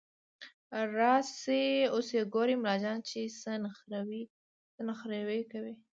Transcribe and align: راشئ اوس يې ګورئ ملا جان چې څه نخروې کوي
راشئ 0.97 1.65
اوس 1.93 2.07
يې 2.17 2.21
ګورئ 2.33 2.55
ملا 2.61 2.75
جان 2.83 2.97
چې 3.07 3.19
څه 3.41 3.51
نخروې 4.87 5.41
کوي 5.51 5.73